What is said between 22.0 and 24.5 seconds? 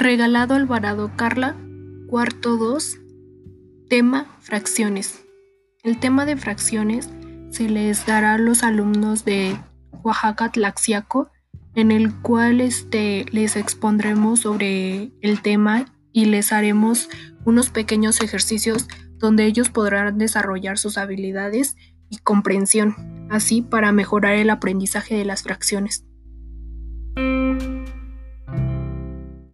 y comprensión, así para mejorar el